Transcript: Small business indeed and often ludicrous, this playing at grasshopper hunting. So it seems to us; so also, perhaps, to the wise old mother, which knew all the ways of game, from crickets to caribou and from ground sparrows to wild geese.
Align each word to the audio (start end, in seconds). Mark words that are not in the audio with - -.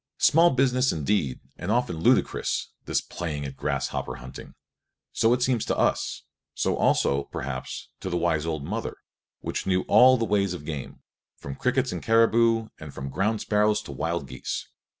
Small 0.17 0.49
business 0.49 0.91
indeed 0.91 1.41
and 1.57 1.69
often 1.69 1.97
ludicrous, 1.99 2.69
this 2.85 3.01
playing 3.01 3.45
at 3.45 3.55
grasshopper 3.55 4.15
hunting. 4.15 4.55
So 5.13 5.31
it 5.31 5.43
seems 5.43 5.63
to 5.65 5.77
us; 5.77 6.23
so 6.55 6.75
also, 6.75 7.25
perhaps, 7.25 7.89
to 7.99 8.09
the 8.09 8.17
wise 8.17 8.47
old 8.47 8.63
mother, 8.65 8.97
which 9.41 9.67
knew 9.67 9.81
all 9.83 10.17
the 10.17 10.25
ways 10.25 10.55
of 10.55 10.65
game, 10.65 11.01
from 11.35 11.53
crickets 11.53 11.91
to 11.91 11.99
caribou 11.99 12.69
and 12.79 12.91
from 12.95 13.09
ground 13.11 13.41
sparrows 13.41 13.79
to 13.83 13.91
wild 13.91 14.27
geese. 14.27 14.65